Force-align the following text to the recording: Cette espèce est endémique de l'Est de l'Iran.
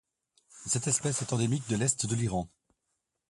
Cette 0.65 0.87
espèce 0.87 1.21
est 1.21 1.31
endémique 1.31 1.69
de 1.69 1.75
l'Est 1.75 2.07
de 2.07 2.15
l'Iran. 2.15 2.49